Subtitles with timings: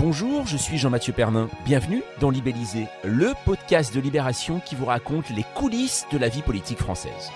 [0.00, 1.48] Bonjour, je suis Jean-Mathieu Pernin.
[1.64, 6.42] Bienvenue dans Libellisé, le podcast de Libération qui vous raconte les coulisses de la vie
[6.42, 7.32] politique française.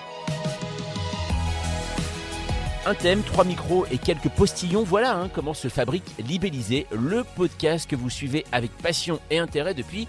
[2.85, 7.89] Un thème, trois micros et quelques postillons, voilà hein, comment se fabrique Libellisé, le podcast
[7.89, 10.07] que vous suivez avec passion et intérêt depuis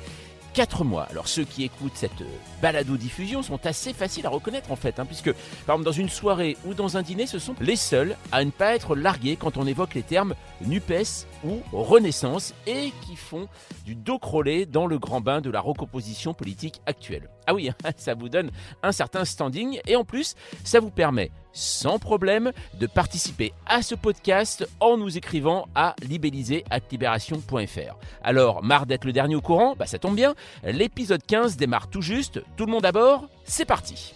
[0.53, 1.09] 4 mois.
[1.11, 5.07] Alors ceux qui écoutent cette euh, balado-diffusion sont assez faciles à reconnaître en fait, hein,
[5.07, 5.33] puisque
[5.67, 8.51] par exemple dans une soirée ou dans un dîner, ce sont les seuls à ne
[8.53, 13.49] pas être largués quand on évoque les termes NUPES ou Renaissance et qui font
[13.85, 17.29] du dos crôlé dans le grand bain de la recomposition politique actuelle.
[17.47, 18.51] Ah oui, ça vous donne
[18.83, 23.95] un certain standing et en plus, ça vous permet sans problème de participer à ce
[23.95, 27.97] podcast en nous écrivant à libellisé.libération.fr.
[28.23, 32.03] Alors, marre d'être le dernier au courant Bah ça tombe bien, l'épisode 15 démarre tout
[32.03, 32.43] juste.
[32.57, 34.13] Tout le monde à bord C'est parti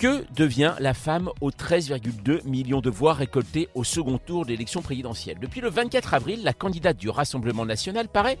[0.00, 4.80] que devient la femme aux 13,2 millions de voix récoltées au second tour de l'élection
[4.80, 5.36] présidentielle?
[5.38, 8.38] Depuis le 24 avril, la candidate du Rassemblement national paraît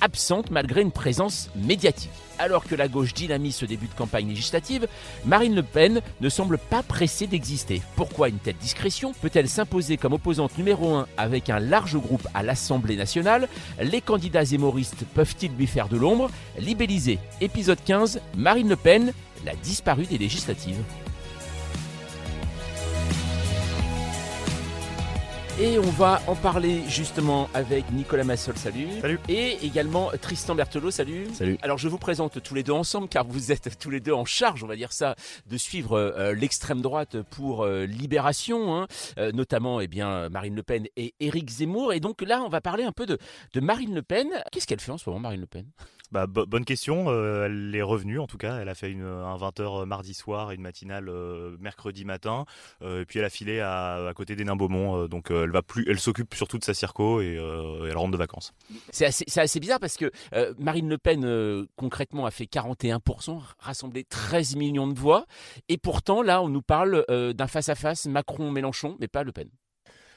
[0.00, 2.10] absente malgré une présence médiatique.
[2.40, 4.88] Alors que la gauche dynamise ce début de campagne législative,
[5.24, 7.82] Marine Le Pen ne semble pas pressée d'exister.
[7.94, 9.12] Pourquoi une telle discrétion?
[9.22, 13.48] Peut-elle s'imposer comme opposante numéro 1 avec un large groupe à l'Assemblée nationale?
[13.80, 16.30] Les candidats zémoristes peuvent-ils lui faire de l'ombre?
[16.58, 19.12] Libellisé, épisode 15, Marine Le Pen,
[19.46, 20.82] la disparue des législatives.
[25.58, 28.88] Et on va en parler justement avec Nicolas Massol, salut.
[29.00, 29.18] Salut.
[29.30, 31.28] Et également Tristan Berthelot, salut.
[31.32, 31.56] Salut.
[31.62, 34.26] Alors je vous présente tous les deux ensemble car vous êtes tous les deux en
[34.26, 35.14] charge, on va dire ça,
[35.46, 38.86] de suivre euh, l'extrême droite pour euh, Libération, hein.
[39.16, 41.94] Euh, notamment eh bien, Marine Le Pen et Éric Zemmour.
[41.94, 43.16] Et donc là, on va parler un peu de,
[43.54, 44.28] de Marine Le Pen.
[44.52, 45.64] Qu'est-ce qu'elle fait en ce moment, Marine Le Pen?
[46.16, 47.10] Bah, bo- bonne question.
[47.10, 48.56] Euh, elle est revenue en tout cas.
[48.58, 52.46] Elle a fait une, un 20h mardi soir et une matinale euh, mercredi matin.
[52.80, 55.02] Euh, et puis elle a filé à, côté des Nains Beaumont.
[55.02, 57.96] Euh, donc euh, elle va plus, elle s'occupe surtout de sa circo et euh, elle
[57.98, 58.54] rentre de vacances.
[58.90, 63.42] C'est assez, assez bizarre parce que euh, Marine Le Pen, euh, concrètement, a fait 41%,
[63.58, 65.26] rassemblé 13 millions de voix.
[65.68, 69.48] Et pourtant, là, on nous parle euh, d'un face-à-face Macron-Mélenchon, mais pas Le Pen.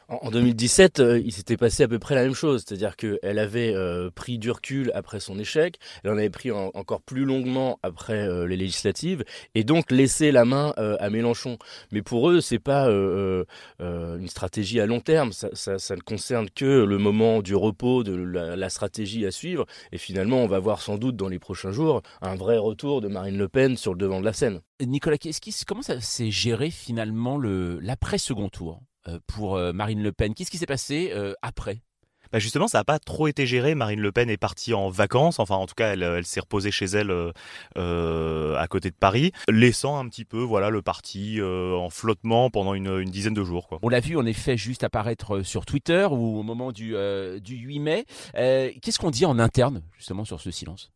[0.10, 3.38] En en 2017, euh, il s'était passé à peu près la même chose, c'est-à-dire qu'elle
[3.38, 7.26] avait euh, pris du recul après son échec, elle en avait pris en- encore plus
[7.26, 11.58] longuement après euh, les législatives, et donc laissé la main à Mélenchon.
[11.92, 15.50] Mais pour eux, c'est pas une stratégie à long terme, ça,
[15.96, 20.48] ne concerne que le moment du repos, de la, stratégie à suivre, et finalement, on
[20.48, 23.78] va voir sans doute dans les prochains jours un vrai retour de Marine Le Pen
[23.78, 24.62] sur le devant de la scène.
[24.82, 25.18] Nicolas,
[25.68, 28.82] comment s'est géré finalement le, l'après-second tour?
[29.28, 31.82] Pour euh, Marine Le Pen Qu'est-ce qui s'est passé euh, après?
[32.32, 33.74] Bah justement, ça n'a pas trop été géré.
[33.74, 35.40] Marine Le Pen est partie en vacances.
[35.40, 37.32] Enfin, en tout cas, elle, elle s'est reposée chez elle euh,
[37.78, 42.52] euh, à côté de Paris, laissant un petit peu, voilà, le parti euh, en flottement
[42.52, 43.68] pendant une, une dizaine de jours.
[43.68, 43.80] Quoi.
[43.82, 47.40] On l'a vu en effet juste apparaître euh, sur Twitter ou au moment du, euh,
[47.40, 48.06] du 8 mai.
[48.36, 50.92] Euh, qu'est-ce qu'on dit en interne justement sur ce silence?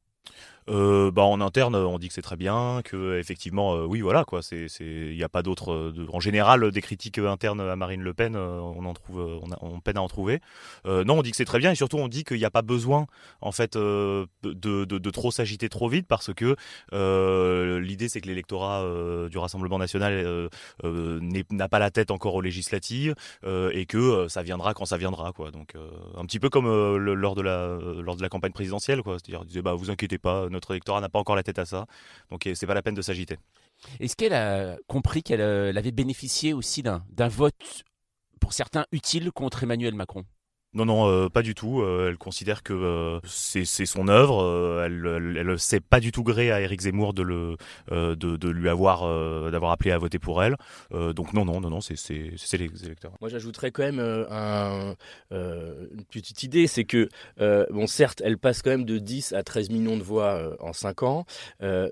[0.69, 4.23] Euh, bah en interne, on dit que c'est très bien, que effectivement, euh, oui, voilà,
[4.23, 4.41] quoi.
[4.41, 5.71] C'est, il n'y a pas d'autres.
[5.73, 9.81] euh, en général, des critiques internes à Marine Le Pen, on en trouve, on, a-
[9.83, 10.39] peine à en trouver.
[10.85, 12.61] Non, on dit que c'est très bien, et surtout, on dit qu'il n'y a pas
[12.61, 13.07] besoin,
[13.41, 16.55] en fait, de, de, trop s'agiter trop vite, parce que
[17.79, 18.83] l'idée, c'est que l'électorat
[19.29, 20.49] du Rassemblement national
[20.83, 25.51] n'a pas la tête encore aux législatives, et que ça viendra quand ça viendra, quoi.
[25.51, 25.73] Donc,
[26.15, 29.17] un petit peu comme lors de la lors de la campagne présidentielle, quoi.
[29.19, 31.85] C'est-à-dire, disait, bah, vous inquiétez pas, notre électorat n'a pas encore la tête à ça,
[32.29, 33.37] donc c'est pas la peine de s'agiter.
[33.99, 37.83] Est-ce qu'elle a compris qu'elle euh, avait bénéficié aussi d'un vote
[38.39, 40.25] pour certains utile contre Emmanuel Macron?
[40.75, 41.81] Non, non, euh, pas du tout.
[41.81, 44.81] Euh, elle considère que euh, c'est son œuvre.
[44.83, 47.21] Elle, elle sait pas du tout gré à Éric Zemmour de
[48.49, 50.55] lui avoir d'avoir appelé à voter pour elle.
[50.91, 53.11] Donc non, non, non, non, c'est les électeurs.
[53.21, 54.95] Moi, j'ajouterais quand même un,
[55.31, 57.09] une petite idée, c'est que,
[57.71, 61.03] bon, certes, elle passe quand même de 10 à 13 millions de voix en 5
[61.03, 61.25] ans,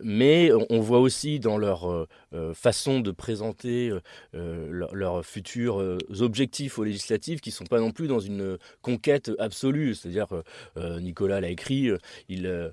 [0.04, 2.07] mais on, voit aussi dans leur
[2.54, 3.92] façon de présenter
[4.34, 5.77] leur- leurs futurs
[6.19, 9.95] objectifs aux législatives qui sont pas non plus dans une conquête absolue.
[9.95, 10.27] C'est-à-dire,
[10.77, 11.89] Nicolas l'a écrit,
[12.29, 12.71] il,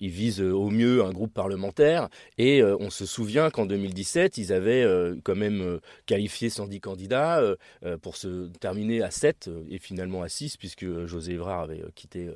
[0.00, 2.08] il vise au mieux un groupe parlementaire.
[2.38, 4.86] Et on se souvient qu'en 2017, ils avaient
[5.22, 7.42] quand même qualifié 110 candidats
[8.02, 12.28] pour se terminer à 7 et finalement à 6, puisque José Evrard avait quitté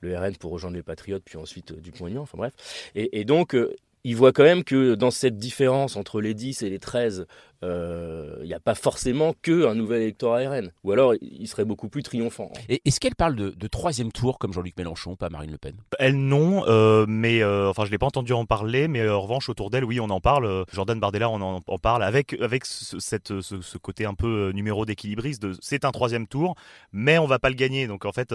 [0.00, 2.22] le RN pour rejoindre les Patriotes, puis ensuite Dupont-Aignan.
[2.22, 2.52] Enfin bref.
[2.94, 3.56] Et, et donc,
[4.04, 7.26] il voit quand même que dans cette différence entre les 10 et les 13
[7.62, 10.72] il euh, n'y a pas forcément que un nouvel électorat RN.
[10.82, 12.50] Ou alors, il serait beaucoup plus triomphant.
[12.70, 15.74] Et est-ce qu'elle parle de, troisième tour comme Jean-Luc Mélenchon, pas Marine Le Pen?
[15.98, 19.50] Elle non, euh, mais euh, enfin, je l'ai pas entendu en parler, mais en revanche,
[19.50, 20.64] autour d'elle, oui, on en parle.
[20.72, 25.46] Jordan Bardella, on en, parle avec avec ce, cette, ce, côté un peu numéro d'équilibriste.
[25.60, 26.54] C'est un troisième tour,
[26.92, 27.86] mais on va pas le gagner.
[27.86, 28.34] Donc en fait,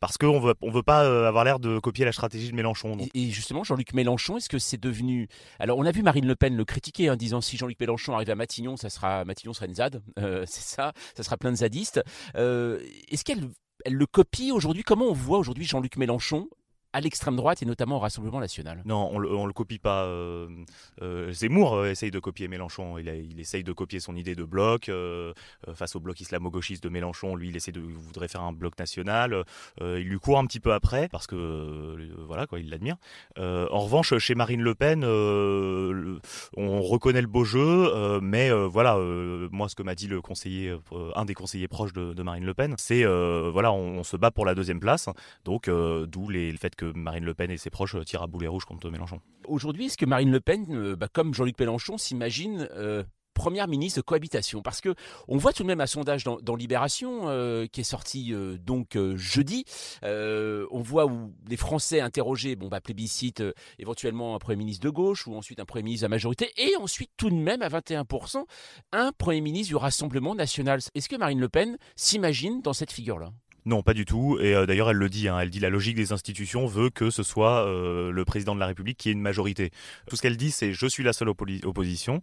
[0.00, 2.96] parce qu'on veut on veut pas avoir l'air de copier la stratégie de Mélenchon.
[3.14, 5.28] Et, justement, Jean-Luc Mélenchon, est-ce que c'est devenu
[5.58, 8.30] Alors, on a vu Marine Le Pen le critiquer, en disant si Jean-Luc Mélenchon arrive
[8.30, 11.56] à Matignon, ça sera Matignon sera une ZAD, euh, c'est ça, ça sera plein de
[11.56, 12.02] zadistes.
[12.36, 13.48] Euh, est-ce qu'elle
[13.84, 14.82] elle le copie aujourd'hui?
[14.82, 16.48] Comment on voit aujourd'hui Jean-Luc Mélenchon
[16.94, 18.80] à l'extrême droite et notamment au Rassemblement national.
[18.86, 20.04] Non, on le, le copie pas.
[20.04, 20.48] Euh,
[21.02, 22.98] euh, Zemmour euh, essaye de copier Mélenchon.
[22.98, 24.90] Il, il, essaye de copier son idée de bloc
[25.74, 27.34] face au bloc islamo-gauchiste de Mélenchon.
[27.34, 29.44] Lui, il essaie de voudrait faire un bloc national.
[29.80, 32.96] il lui court un petit peu après parce que voilà quoi, il l'admire.
[33.36, 38.96] en revanche, chez Marine Le Pen, on reconnaît le beau jeu, mais voilà,
[39.50, 40.76] moi, ce que m'a dit le conseiller,
[41.16, 44.54] un des conseillers proches de, Marine Le Pen, c'est voilà, on, se bat pour la
[44.54, 45.08] deuxième place.
[45.44, 48.64] Donc, d'où le fait que Marine Le Pen et ses proches tirent à boulet rouge
[48.64, 49.20] contre Mélenchon.
[49.46, 53.02] Aujourd'hui, est-ce que Marine Le Pen, euh, bah, comme Jean-Luc Mélenchon, s'imagine euh,
[53.34, 54.62] première ministre de cohabitation?
[54.62, 54.94] Parce que
[55.28, 58.32] on voit tout de même un sondage dans, Libération euh, qui est sorti
[58.64, 59.64] donc jeudi.
[60.02, 63.42] on voit où les Français interrogés, bon bah plébiscite
[63.78, 66.76] éventuellement un premier ministre de gauche ou ensuite un premier ministre de la majorité et
[66.76, 68.44] ensuite tout de même à 21%
[68.92, 70.80] un premier ministre du Rassemblement national.
[70.94, 73.30] Est-ce que Marine Le Pen s'imagine dans cette figure-là?
[73.66, 74.38] Non, pas du tout.
[74.40, 75.28] Et euh, d'ailleurs, elle le dit.
[75.28, 78.60] Hein, elle dit la logique des institutions veut que ce soit euh, le président de
[78.60, 79.70] la République qui ait une majorité.
[80.06, 82.20] Tout ce qu'elle dit, c'est je suis la seule opposition.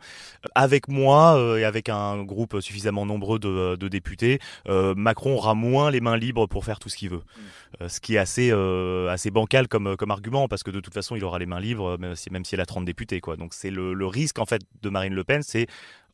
[0.53, 5.89] Avec moi euh, et avec un groupe suffisamment nombreux de, de députés, Macron aura moins
[5.89, 7.23] les mains libres pour faire tout ce qu'il veut.
[7.81, 7.87] Mm.
[7.87, 8.51] ce qui est assez
[9.09, 11.97] assez bancal comme comme argument parce que de toute façon, il aura les mains libres
[11.97, 13.19] même si, même si elle a 30 députés.
[13.19, 13.37] Quoi.
[13.37, 15.67] Donc c'est le, le risque en fait de Marine Le Pen, c'est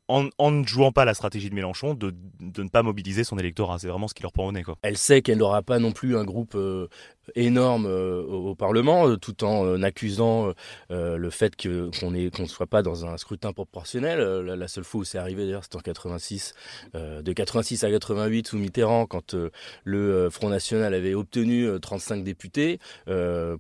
[0.08, 3.80] en, ne jouant pas la stratégie de Mélenchon, de, ne pas mobiliser son électorat.
[3.80, 4.54] C'est vraiment ce qui leur prend au.
[4.64, 4.78] Quoi.
[4.82, 6.88] Elle sait qu'elle n'aura pas non plus un groupe euh,
[7.36, 10.54] énorme euh, au, Parlement, euh, tout en accusant
[10.90, 14.20] le fait qu'on ne soit pas dans un scrutin proportionnel.
[14.20, 16.54] La, seule fois où c'est arrivé, d'ailleurs, c'était en 86,
[16.94, 19.36] de 86 à 88 sous Mitterrand, quand
[19.84, 22.80] le Front National avait obtenu 35 députés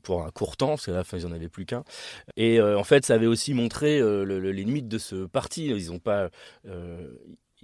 [0.03, 1.83] pour un court temps, parce que là, ils n'en avaient plus qu'un.
[2.35, 5.67] Et en fait, ça avait aussi montré les limites de ce parti.
[5.67, 6.29] Ils n'ont pas
[6.67, 7.13] euh,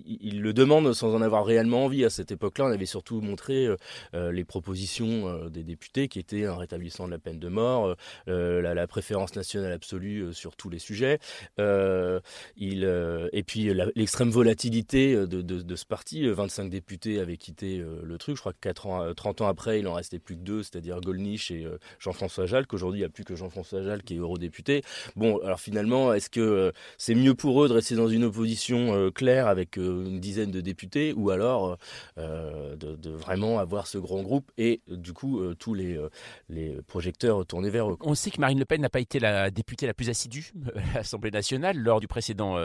[0.05, 2.05] il le demande sans en avoir réellement envie.
[2.05, 3.77] À cette époque-là, on avait surtout montré euh,
[4.15, 7.95] euh, les propositions euh, des députés qui étaient un rétablissement de la peine de mort,
[8.27, 11.19] la, préférence nationale absolue sur tous les sujets.
[11.57, 16.27] et puis l'extrême volatilité de, ce parti.
[16.27, 18.35] 25 députés avaient quitté le truc.
[18.35, 20.99] Je crois que 4 ans, 30 ans après, il en restait plus que deux, c'est-à-dire
[21.01, 21.65] Golnisch et
[21.99, 24.83] Jean-François Jal, qu'aujourd'hui, il n'y a plus que Jean-François Jal qui est eurodéputé.
[25.15, 29.47] Bon, alors finalement, est-ce que c'est mieux pour eux de rester dans une opposition claire
[29.47, 31.77] avec une dizaine de députés, ou alors
[32.17, 36.09] euh, de, vraiment avoir ce grand groupe et du coup euh, tous euh,
[36.49, 37.97] les projecteurs tournés vers eux.
[38.01, 40.51] On sait que Marine Le Pen n'a pas été la députée la plus assidue
[40.93, 42.57] à l'Assemblée nationale lors du précédent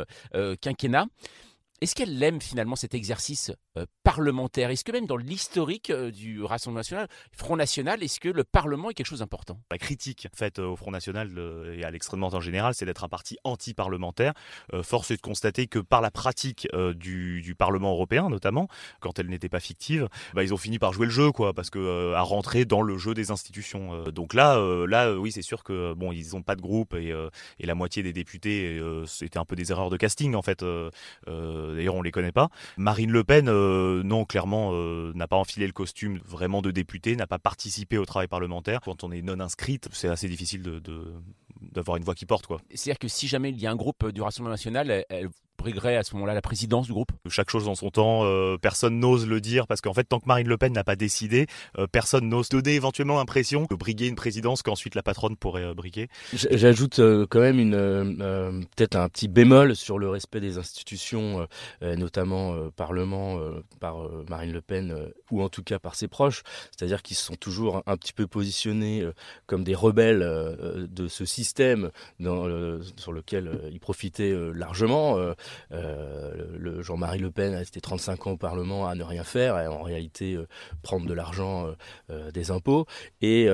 [0.60, 1.06] quinquennat.
[1.80, 4.70] Est-ce qu'elle aime finalement cet exercice euh, parlementaire?
[4.70, 8.90] Est-ce que même dans l'historique euh, du Rassemblement national, Front National, est-ce que le Parlement
[8.90, 9.60] est quelque chose d'important?
[9.70, 11.30] La critique faite au Front National
[11.72, 14.32] et à l'extrême droite en général, c'est d'être un parti anti-parlementaire.
[14.72, 18.68] Euh, force est de constater que par la pratique du, Parlement européen, notamment,
[19.00, 21.70] quand elle n'était pas fictive, bah, ils ont fini par jouer le jeu, quoi, parce
[21.70, 24.04] que à rentrer dans le jeu des institutions.
[24.10, 27.12] donc là, là, oui, c'est sûr que bon, ils n'ont pas de groupe et,
[27.58, 30.62] la moitié des députés, c'était un peu des erreurs de casting en fait
[31.74, 32.48] d'ailleurs on les connaît pas.
[32.76, 37.16] Marine Le Pen, euh, non, clairement, euh, n'a pas enfilé le costume vraiment de député,
[37.16, 38.80] n'a pas participé au travail parlementaire.
[38.80, 40.80] Quand on est non inscrite, c'est assez difficile de,
[41.60, 42.46] d'avoir une voix qui porte.
[42.46, 42.60] quoi.
[42.74, 46.04] C'est-à-dire que si jamais il y a un groupe du Rassemblement national, elle, briguerait à
[46.04, 49.40] ce moment-là la présidence du groupe Chaque chose en son temps, euh, personne n'ose le
[49.40, 51.46] dire parce qu'en fait, tant que Marine Le Pen n'a pas décidé,
[51.78, 55.74] euh, personne n'ose donner éventuellement l'impression de briguer une présidence qu'ensuite la patronne pourrait euh,
[55.74, 56.08] briguer.
[56.32, 61.46] J'ajoute quand même une peut-être un petit bémol sur le respect des institutions,
[61.82, 63.40] notamment Parlement
[63.80, 63.96] par
[64.28, 64.94] Marine Le Pen
[65.30, 68.26] ou en tout cas par ses proches, c'est-à-dire qu'ils se sont toujours un, petit peu
[68.26, 69.04] positionnés
[69.46, 72.46] comme des rebelles de ce système dans,
[72.96, 75.34] sur lequel ils profitaient largement.
[75.70, 79.66] Le Jean-Marie Le Pen a resté 35 ans au Parlement à ne rien faire et
[79.66, 80.38] en réalité
[80.82, 81.68] prendre de l'argent
[82.32, 82.86] des impôts.
[83.20, 83.48] Et,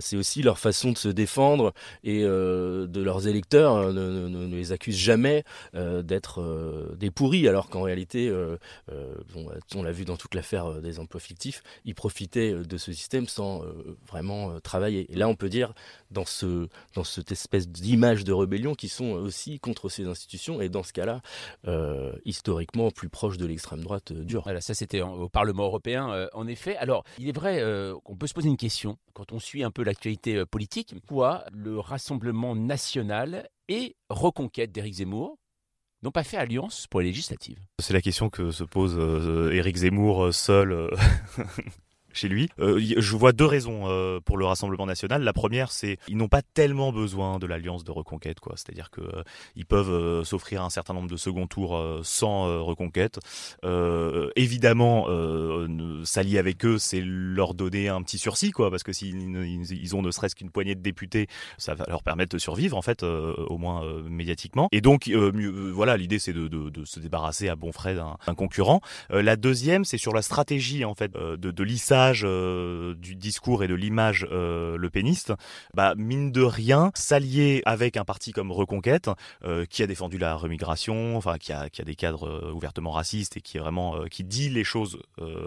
[0.00, 1.72] c'est aussi leur façon de se défendre
[2.04, 5.44] et de leurs électeurs ne, ne, les accuse jamais
[5.74, 8.32] d'être des pourris, alors qu'en réalité,
[9.74, 13.62] on l'a vu dans toute l'affaire des emplois fictifs, ils profitaient de ce système sans
[14.08, 15.06] vraiment travailler.
[15.12, 15.72] Et là, on peut dire,
[16.10, 16.24] dans,
[16.94, 21.20] dans cette espèce d'image de rébellion, qui sont aussi contre ces institutions, et ce cas-là,
[21.66, 24.42] euh, historiquement plus proche de l'extrême droite euh, dure.
[24.42, 26.76] Voilà, ça c'était au Parlement européen, euh, en effet.
[26.76, 27.62] Alors, il est vrai
[28.04, 31.78] qu'on peut se poser une question, quand on suit un peu l'actualité politique, pourquoi le
[31.78, 35.38] Rassemblement national et Reconquête d'Éric Zemmour
[36.02, 37.58] n'ont pas fait alliance pour les législatives?
[37.78, 38.98] C'est la question que se pose
[39.52, 40.90] Éric Zemmour seul
[42.12, 42.48] chez lui.
[42.58, 45.22] Euh, je vois deux raisons euh, pour le Rassemblement national.
[45.22, 48.54] La première, c'est ils n'ont pas tellement besoin de l'alliance de reconquête, quoi.
[48.56, 49.22] C'est-à-dire que euh,
[49.56, 53.18] ils peuvent s'offrir un certain nombre de second tours sans reconquête.
[54.36, 55.06] évidemment,
[56.04, 59.36] s'allier avec eux, c'est leur donner un petit sursis, quoi, parce que s'ils
[59.70, 61.28] ils ont ne serait-ce qu'une poignée de députés,
[61.58, 64.68] ça va leur permettre de survivre, en fait, au moins médiatiquement.
[64.72, 68.80] Et donc, voilà, l'idée, c'est de, de, de, se débarrasser à bon frais d'un concurrent.
[69.10, 73.68] la deuxième, c'est sur la stratégie, en fait, de, de l'ISA euh, du discours et
[73.68, 75.32] de l'image euh, le péniste,
[75.74, 79.08] bah, mine de rien, s'allier avec un parti comme Reconquête,
[79.44, 83.36] euh, qui a défendu la remigration, enfin qui a, qui a des cadres ouvertement racistes
[83.36, 84.98] et qui vraiment qui dit les choses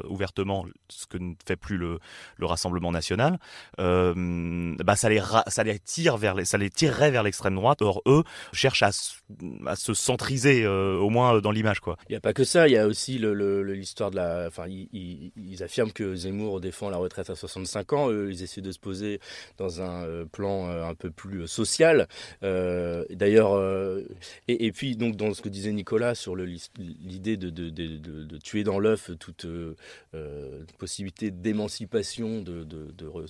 [0.08, 2.00] ouvertement, ce que ne fait plus le,
[2.38, 3.40] le Rassemblement national,
[3.78, 7.82] bah, ça les ça les tire vers les, ça les tirerait vers l'extrême droite.
[7.82, 11.80] Or eux cherchent à, se centriser au moins dans l'image.
[12.10, 15.64] Il n'y a pas que ça, il y a aussi l'histoire de la, enfin ils
[15.64, 18.10] affirment que Zemmour défend la retraite à 65 ans.
[18.10, 19.20] Eux, ils essaient de se poser
[19.58, 22.08] dans un euh, plan euh, un peu plus euh, social.
[22.42, 23.56] D'ailleurs,
[24.48, 29.46] et, puis donc dans ce que disait Nicolas sur l'idée de, tuer dans l'œuf toute
[30.78, 32.66] possibilité d'émancipation de,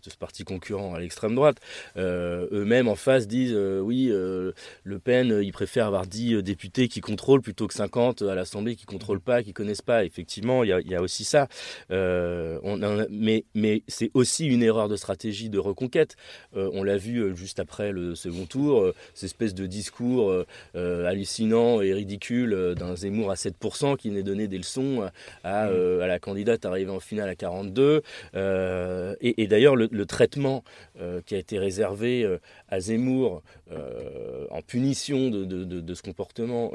[0.02, 1.58] ce parti concurrent à l'extrême droite,
[1.98, 7.68] eux-mêmes en face disent oui, Le Pen, il préfère avoir 10 députés qui contrôlent plutôt
[7.68, 10.04] que 50 à l'Assemblée qui contrôlent pas, qui connaissent pas.
[10.06, 11.48] Effectivement, il y a, aussi ça.
[13.10, 16.16] Mais, mais c'est aussi une erreur de stratégie de reconquête.
[16.56, 20.34] Euh, on l'a vu euh, juste après le second tour, euh, cette espèce de discours
[20.74, 25.10] hallucinant et ridicule d'un Zemmour à 7% qui n'est donné des leçons
[25.44, 26.02] à, mmh.
[26.02, 28.02] à, la candidate arrivée en finale à 42.
[28.34, 30.64] et, d'ailleurs, le, traitement
[31.26, 32.28] qui a été réservé
[32.70, 33.42] à Zemmour
[33.72, 36.72] en punition de, de, ce comportement,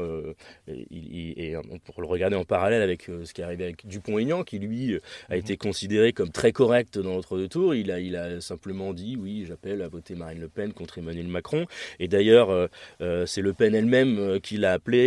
[0.68, 1.54] il, et
[1.84, 4.96] pour le regarder en parallèle avec ce qui est arrivé avec Dupont-Aignan, qui lui
[5.28, 5.38] a mmh.
[5.38, 7.74] été considéré comme très correct dans l'entre-deux tours.
[7.74, 11.28] Il a, il a simplement dit oui, j'appelle à voter Marine Le Pen contre Emmanuel
[11.28, 11.66] Macron.
[11.98, 12.66] Et d'ailleurs, euh,
[13.00, 15.00] euh, c'est Le Pen elle-même euh, qui l'a appelé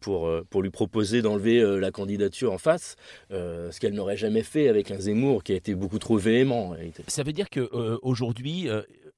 [0.00, 2.96] pour, pour lui proposer d'enlever la candidature en face,
[3.30, 6.74] ce qu'elle n'aurait jamais fait avec un Zemmour qui a été beaucoup trop véhément.
[7.06, 7.68] Ça veut dire que
[8.02, 8.68] aujourd'hui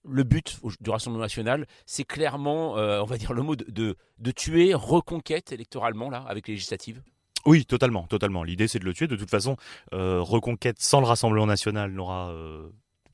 [0.09, 3.97] le but du Rassemblement national, c'est clairement, on va dire le mot, de,
[4.33, 7.03] tuer reconquête électoralement, là, avec les législatives?
[7.47, 8.45] Oui, totalement, totalement.
[8.45, 9.07] L'idée, c'est de le tuer.
[9.07, 9.57] De toute façon,
[9.95, 12.69] euh, Reconquête sans le Rassemblement national n'aura euh,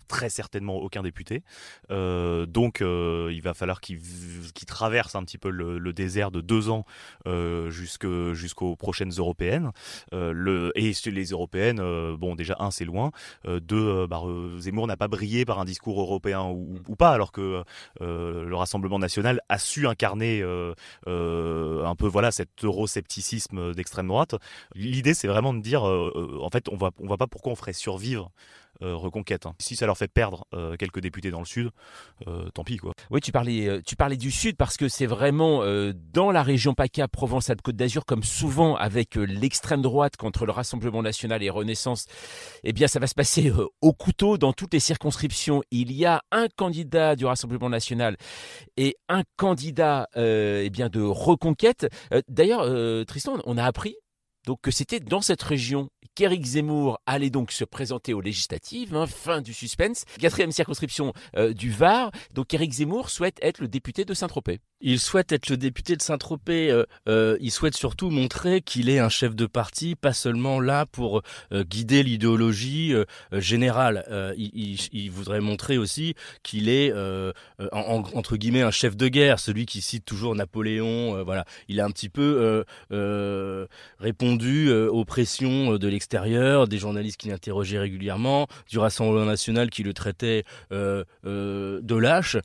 [0.07, 1.43] très certainement aucun député.
[1.91, 4.01] Euh, donc euh, il va falloir qu'il
[4.67, 6.85] traverse un petit peu le, désert de deux ans
[7.27, 9.71] euh, jusqu'aux prochaines européennes.
[10.13, 11.81] le, et les européennes,
[12.17, 13.11] bon déjà un c'est loin,
[13.47, 14.23] deux bah,
[14.59, 17.63] Zemmour n'a pas brillé par un discours européen ou, pas, alors que
[18.01, 24.35] le Rassemblement national a su incarner un peu voilà cet euroscepticisme d'extrême droite.
[24.75, 27.73] L'idée c'est vraiment de dire en fait on va on voit pas pourquoi on ferait
[27.73, 28.31] survivre euh,
[28.81, 29.47] reconquête.
[29.47, 29.55] Hein.
[29.59, 31.71] Si ça leur fait perdre euh, quelques députés dans le sud,
[32.27, 32.93] euh, tant pis quoi.
[33.11, 35.63] Oui, tu parlais, tu parlais du sud parce que c'est vraiment
[36.13, 41.43] dans la région PACA, Provence-Alpes-Côte d'Azur, comme souvent avec l'extrême droite contre le Rassemblement national
[41.43, 42.07] et Renaissance,
[42.65, 45.63] eh bien ça va se passer au couteau dans toutes les circonscriptions.
[45.71, 48.17] Il y a un candidat du Rassemblement national
[48.77, 51.87] et un candidat eh bien de reconquête.
[52.29, 52.67] D'ailleurs,
[53.07, 53.97] Tristan, on a appris
[54.47, 59.07] donc que c'était dans cette région qu'Éric Zemmour allait donc se présenter aux législatives, hein,
[59.07, 60.05] fin du suspense.
[60.19, 64.61] Quatrième circonscription euh, du Var, donc Éric Zemmour souhaite être le député de Saint-Tropez.
[64.81, 68.99] Il souhaite être le député de Saint-Tropez, euh, euh, il souhaite surtout montrer qu'il est
[68.99, 71.23] un chef de parti, pas seulement là pour
[71.53, 72.95] guider l'idéologie
[73.33, 74.05] générale.
[74.37, 76.93] Il, voudrait montrer aussi qu'il est,
[77.73, 81.23] entre guillemets, un chef de guerre, celui qui cite toujours Napoléon.
[81.25, 82.65] voilà, Il a un petit peu
[83.99, 89.71] répondu euh, aux pressions euh, de l'extérieur, des journalistes qui l'interrogeaient régulièrement, du Rassemblement national
[89.71, 92.37] qui le traitait euh, de lâche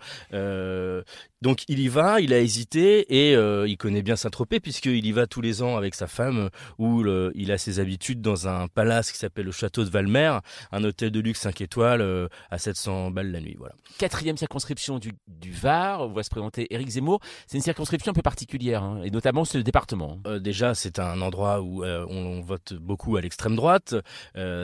[1.41, 5.11] Donc il y va, il a hésité et euh, il connaît bien Saint-Tropez puisqu'il y
[5.11, 9.11] va tous les ans avec sa femme où il a ses habitudes dans un palace
[9.11, 10.37] qui s'appelle le château de Valmer,
[10.71, 13.55] un hôtel de luxe 5 étoiles euh, à 700 balles la nuit.
[13.57, 13.73] Voilà.
[13.97, 15.13] Quatrième circonscription du,
[15.51, 17.19] Var, on va se présenter Éric Zemmour.
[17.47, 20.19] C'est une circonscription un peu particulière hein, et notamment ce département.
[20.27, 23.95] Euh, déjà c'est un endroit où on, vote beaucoup à l'extrême droite.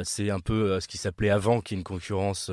[0.04, 2.52] c'est un peu ce qui s'appelait avant qui est une concurrence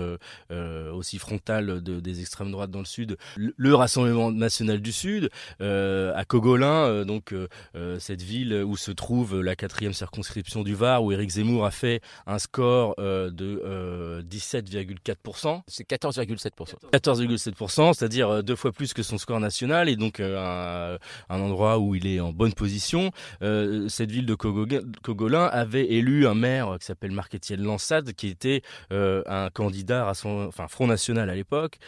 [0.51, 3.17] aussi frontale de, des extrêmes droites dans le sud.
[3.37, 5.31] le Rassemblement national du Sud,
[5.61, 10.75] euh, à Cogolin, euh, donc euh, cette ville où se trouve la quatrième circonscription du
[10.75, 15.63] Var, où Éric Zemmour a fait un score de 17,4%.
[15.67, 16.75] C'est 14,7%.
[16.93, 22.07] 14,7%, c'est-à-dire deux fois plus que son score national, et donc un, endroit où il
[22.07, 23.11] est en bonne position.
[23.41, 29.51] cette ville de Cogolin avait élu un maire qui s'appelle Marc-Étienne Lansade, qui était un
[29.53, 31.79] candidat à son, enfin Front National à l'époque,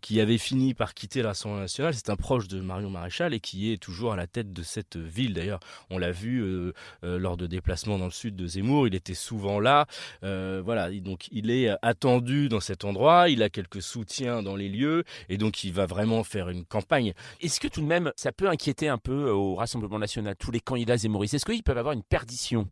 [0.00, 1.22] qui avait fini par quitter
[1.66, 4.96] C'est un proche de Marion Maréchal et qui est toujours à la tête de cette
[4.96, 5.34] ville.
[5.34, 6.72] D'ailleurs, on l'a vu euh,
[7.04, 8.86] euh, lors de déplacements dans le sud de Zemmour.
[8.86, 9.86] Il était souvent là.
[10.24, 13.28] Euh, voilà, donc il est attendu dans cet endroit.
[13.28, 17.12] Il a quelques soutiens dans les lieux et donc il va vraiment faire une campagne.
[17.40, 20.60] Est-ce que tout de même, ça peut inquiéter un peu au Rassemblement national tous les
[20.60, 22.68] candidats zémouristes Est-ce qu'ils peuvent avoir une perdition?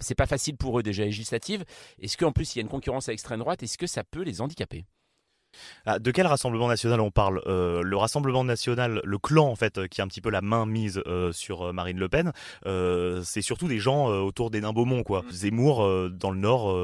[0.00, 1.64] C'est pas facile pour eux déjà législative.
[1.98, 3.62] Est-ce qu'en plus il y a une concurrence à l'extrême droite?
[3.62, 4.84] Est-ce que ça peut les handicaper?
[5.86, 9.88] Ah, de quel Rassemblement national on parle euh, Le Rassemblement national, le clan en fait,
[9.88, 12.32] qui a un petit peu la main mise euh, sur euh, Marine Le Pen,
[13.24, 15.22] c'est surtout des gens autour des nains Beaumont, quoi.
[15.22, 15.30] Mm.
[15.30, 16.74] Zemmour, dans le Nord,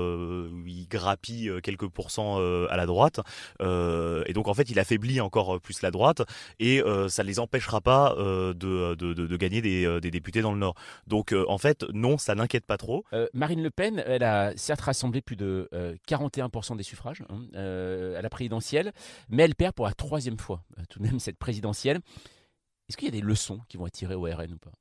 [0.66, 3.20] il grappille quelques pourcents à la droite,
[3.60, 6.22] et donc en fait, il affaiblit encore plus la droite,
[6.58, 10.58] et ça ne les empêchera pas de, de, de, gagner des, des, députés dans le
[10.58, 10.74] Nord.
[11.06, 13.04] Donc en fait, non, ça n'inquiète pas trop.
[13.32, 15.68] Marine Le Pen, elle a certes rassemblé plus de
[16.08, 18.57] 41% des suffrages hein, à la présidence
[19.28, 22.00] mais elle perd pour la troisième fois, euh, tout de même, cette présidentielle.
[22.88, 24.72] Est-ce qu'il y a des leçons qui vont être tirées au RN ou pas?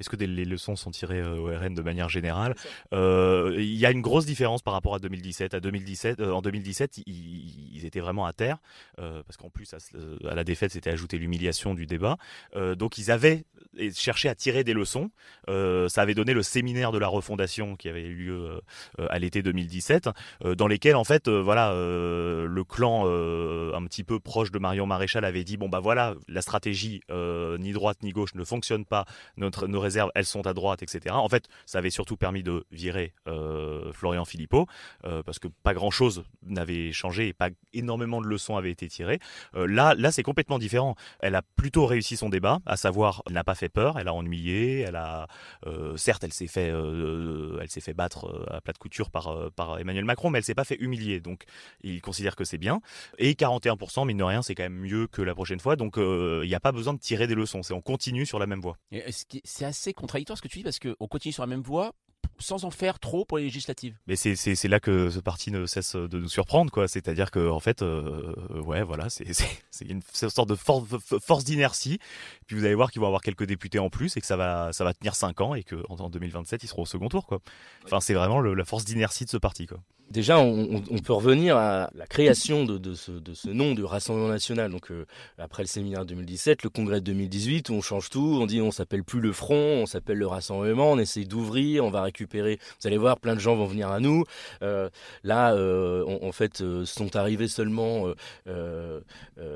[0.00, 2.54] Est-ce que des, les leçons sont tirées euh, au RN de manière générale
[2.92, 5.54] euh, Il y a une grosse différence par rapport à 2017.
[5.54, 8.58] À 2017 en 2017, ils, étaient vraiment à terre,
[8.96, 12.16] parce qu'en plus, à, la défaite, c'était ajouté l'humiliation du débat.
[12.76, 13.44] donc, ils avaient
[13.94, 15.10] cherché à tirer des leçons.
[15.46, 18.60] ça avait donné le séminaire de la refondation qui avait eu lieu
[18.98, 20.08] à l'été 2017,
[20.56, 25.44] dans lesquels, en fait, voilà, le clan un petit peu proche de Marion Maréchal avait
[25.44, 29.04] dit bon bah voilà, la stratégie ni droite ni gauche ne fonctionne pas.
[29.36, 31.14] Notre, nos elles sont à droite, etc.
[31.14, 34.66] En fait, ça avait surtout permis de virer euh, Florian Philippot,
[35.04, 39.18] euh, parce que pas grand-chose n'avait changé et pas énormément de leçons avaient été tirées.
[39.54, 40.94] Euh, là, là c'est complètement différent.
[41.20, 44.80] Elle a plutôt réussi son débat, à savoir, n'a pas fait peur, elle a ennuyé,
[44.80, 45.28] elle a,
[45.96, 50.38] certes, elle s'est fait, elle fait battre à plat de couture par, Emmanuel Macron, mais
[50.38, 51.20] elle s'est pas fait humilier.
[51.20, 51.44] Donc,
[51.82, 52.80] il considère que c'est bien.
[53.18, 55.76] Et 41%, mine de rien, c'est quand même mieux que la prochaine fois.
[55.76, 57.62] Donc, il n'y a pas besoin de tirer des leçons.
[57.62, 58.78] C'est on continue sur la même voie.
[59.92, 61.92] Contradictoire ce que tu dis parce qu'on continue sur la même voie
[62.38, 63.96] sans en faire trop pour les législatives.
[64.06, 66.88] Mais c'est là que ce parti ne cesse de nous surprendre, quoi.
[66.88, 69.24] C'est-à-dire que en fait, euh, ouais, voilà, c'est
[69.88, 71.98] une, sorte de force d'inertie.
[72.46, 74.72] Puis vous allez voir qu'ils vont avoir quelques députés en plus et que ça va
[74.72, 77.40] ça va tenir 5 ans et que en, 2027 ils seront au second tour, quoi.
[77.84, 79.78] Enfin, c'est vraiment la force d'inertie de ce parti, quoi.
[80.08, 84.70] Déjà, on, peut revenir à la création de, ce, nom du Rassemblement national.
[84.70, 85.04] Donc, euh,
[85.36, 88.38] après le séminaire 2017, le congrès de 2018, on change tout.
[88.40, 90.92] On dit on s'appelle plus le Front, on s'appelle le Rassemblement.
[90.92, 92.60] On essaye d'ouvrir, on va récupérer.
[92.80, 94.22] Vous allez voir, plein de gens vont venir à nous.
[94.62, 94.88] Euh,
[95.24, 98.06] là, euh, en fait, sont arrivés seulement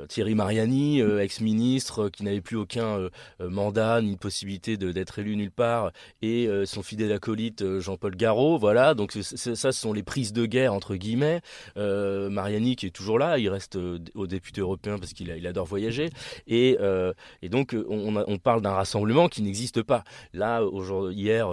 [0.08, 3.08] Thierry Mariani, ex-ministre, qui n'avait plus aucun
[3.38, 8.58] mandat ni possibilité d'être élu nulle part, et son fidèle acolyte Jean-Paul Garot.
[8.58, 8.94] Voilà.
[8.94, 11.40] Donc, ça, ce sont les prises de de guerre entre guillemets.
[11.76, 15.46] Euh, Mariani qui est toujours là, il reste euh, au député européen parce qu'il il
[15.46, 16.11] adore voyager.
[16.46, 20.05] Et, euh, et donc on, on parle d'un rassemblement qui n'existe pas.
[20.33, 20.62] Là,
[21.11, 21.48] hier,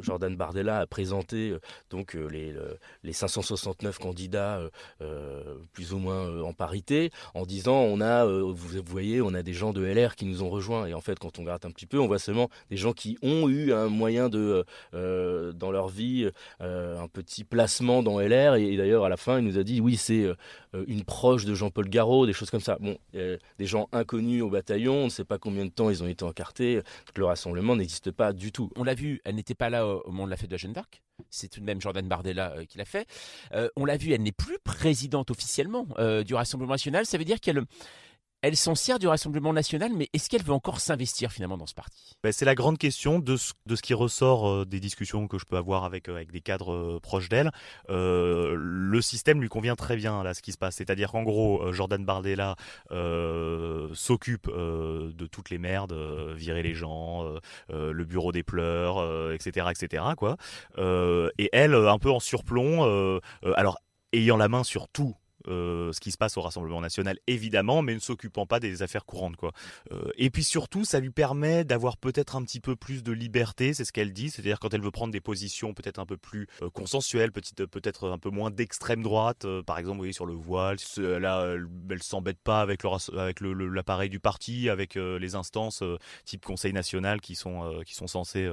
[0.00, 1.54] Jordan Bardella a présenté
[1.90, 2.54] donc les,
[3.02, 4.60] les 569 candidats
[5.72, 9.72] plus ou moins en parité, en disant on a, vous voyez, on a des gens
[9.72, 10.86] de LR qui nous ont rejoints.
[10.86, 13.18] Et en fait, quand on gratte un petit peu, on voit seulement des gens qui
[13.22, 16.28] ont eu un moyen de dans leur vie
[16.60, 18.54] un petit placement dans LR.
[18.56, 20.34] Et, d'ailleurs, à la fin, il nous a dit oui, c'est euh,
[20.86, 22.78] une proche de Jean-Paul Garot, des choses comme ça.
[22.80, 26.08] Bon, des gens inconnus au bataillon, on ne sait pas combien de temps ils ont
[26.08, 26.80] été encartés.
[27.16, 28.70] Le rassemblement n'existe pas du tout.
[28.76, 30.72] On l'a vu, elle n'était pas là au moment de la fête de la Jeanne
[30.72, 31.02] d'Arc.
[31.30, 33.06] C'est tout de même Jordan Bardella euh, qui l'a fait.
[33.52, 35.86] Euh, on l'a vu, elle n'est plus présidente officiellement
[36.24, 37.06] du Rassemblement national.
[37.06, 37.62] Ça veut dire qu'elle
[38.42, 41.74] elle s'en sert du Rassemblement national, mais est-ce qu'elle veut encore s'investir finalement dans ce
[41.74, 42.16] parti?
[42.24, 45.56] Ben, C'est la grande question de ce, qui ressort euh, des discussions que je peux
[45.56, 47.52] avoir avec, euh, des cadres euh, proches d'elle.
[47.88, 50.76] le système lui convient très bien, là, ce qui se passe.
[50.76, 52.56] C'est-à-dire qu'en gros, Jordan Bardella
[53.94, 55.94] s'occupe de toutes les merdes,
[56.34, 57.24] virer les gens,
[57.68, 59.66] le bureau des pleurs, etc.
[59.70, 60.02] etc.
[60.16, 60.36] Quoi.
[60.78, 63.20] et elle, un peu en surplomb,
[63.56, 63.78] alors
[64.12, 65.14] ayant la main sur tout
[65.48, 69.04] euh, ce qui se passe au Rassemblement national, évidemment, mais ne s'occupant pas des affaires
[69.04, 69.36] courantes.
[69.36, 69.52] Quoi.
[69.90, 73.74] Euh, et puis surtout, ça lui permet d'avoir peut-être un petit peu plus de liberté,
[73.74, 76.46] c'est ce qu'elle dit, c'est-à-dire quand elle veut prendre des positions peut-être un peu plus
[76.62, 80.76] euh, consensuelles, peut-être un peu moins d'extrême droite, par exemple, vous voyez, sur le voile,
[80.96, 85.82] là, elle, ne s'embête pas avec l'appareil du parti, avec les instances
[86.24, 88.50] type Conseil national qui sont, qui sont censées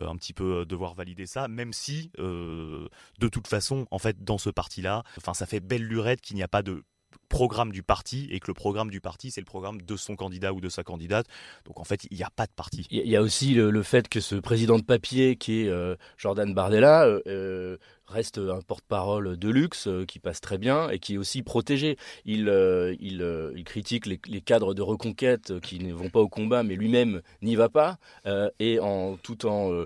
[0.00, 4.50] un petit peu devoir valider ça, même si, de toute façon, en fait, dans ce
[4.50, 6.82] parti-là, enfin, ça fait belle lurette qu'il n'y a pas de
[7.28, 10.52] programme du parti et que le programme du parti c'est le programme de son candidat
[10.52, 11.26] ou de sa candidate.
[11.64, 12.86] Donc en fait il n'y a pas de parti.
[12.90, 16.52] Il y a aussi le, fait que ce président de papier qui est euh, Jordan
[16.52, 17.76] Bardella euh, euh,
[18.08, 21.96] reste un porte-parole de luxe euh, qui passe très bien et qui est aussi protégé.
[22.24, 26.62] Il, euh, euh, il critique les, cadres de reconquête qui ne vont pas au combat,
[26.62, 27.98] mais lui-même n'y va pas,
[28.60, 29.84] et en tout en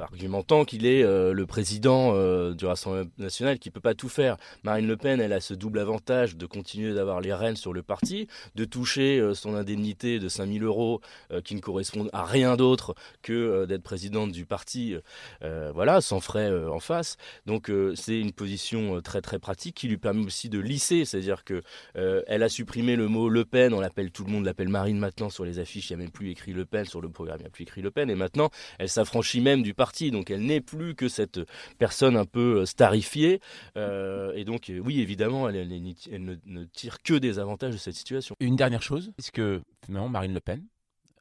[0.00, 2.12] argumentant qu'il est le président
[2.52, 4.36] du Rassemblement national qui peut pas tout faire.
[4.62, 7.82] Marine Le Pen, elle a ce double avantage de continuer d'avoir les rênes sur le
[7.82, 11.00] parti, de toucher son indemnité de 5000 euros
[11.44, 14.94] qui ne correspond à rien d'autre que d'être présidente du parti,
[15.40, 16.99] voilà, sans frais en face
[17.46, 21.04] donc euh, c'est une position euh, très très pratique qui lui permet aussi de lisser,
[21.04, 21.62] c'est-à-dire que
[21.96, 24.98] euh, elle a supprimé le mot Le Pen, on l'appelle tout le monde l'appelle Marine
[24.98, 25.30] maintenant.
[25.30, 26.84] Sur les affiches, il n'y a même plus écrit Le Pen.
[26.84, 28.10] Sur le programme, il n'y a plus écrit Le Pen.
[28.10, 31.40] Et maintenant elle s'affranchit même du parti, donc elle n'est plus que cette
[31.78, 33.40] personne un peu starifiée.
[33.76, 38.36] Et donc oui évidemment elle, ne, tire que des avantages de cette situation.
[38.40, 40.62] Une dernière chose, est-ce que finalement Marine Le Pen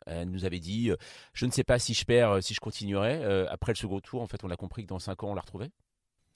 [0.10, 0.98] elle nous avait dit, euh,
[1.34, 3.20] je ne sais pas si je perds, euh, si je continuerai.
[3.24, 5.36] Euh, après le second tour, en fait, on a compris que dans 5 ans, on
[5.36, 5.70] la retrouvait.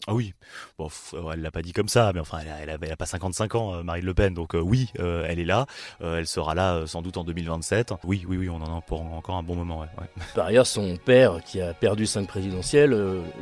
[0.06, 0.34] Ah oui,
[0.78, 0.90] bon,
[1.32, 3.84] elle l'a pas dit comme ça, mais enfin, elle a, elle a, pas 55 ans,
[3.86, 5.66] Marine Le Pen, donc oui, elle est là,
[6.02, 7.94] elle sera là sans doute en 2027.
[8.04, 9.88] Oui, oui, oui, on en a pour encore un bon moment.
[10.36, 12.94] Par ailleurs, son père, qui a perdu 5 présidentielles,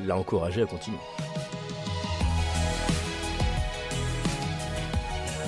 [0.05, 0.99] l'a encouragé à continuer.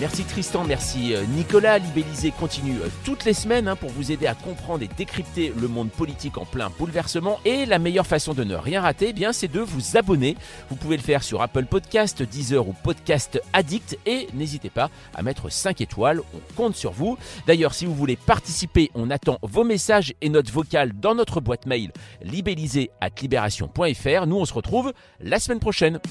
[0.04, 1.78] Merci Tristan, merci euh, Nicolas.
[1.78, 5.70] Libellisé continue euh, toutes les semaines hein, pour vous aider à comprendre et décrypter le
[5.70, 7.40] monde politique en plein bouleversement.
[7.46, 10.36] Et la meilleure façon de ne rien rater, eh bien, c'est de vous abonner.
[10.70, 13.98] Vous pouvez le faire sur Apple Podcast, Deezer ou Podcast Addict.
[14.06, 17.18] Et n'hésitez pas à mettre 5 étoiles, on compte sur vous.
[17.48, 21.66] D'ailleurs, si vous voulez participer, on attend vos messages et notes vocales dans notre boîte
[21.66, 24.28] mail libellisée at libération.fr.
[24.28, 26.02] Nous, on se retrouve la semaine prochaine.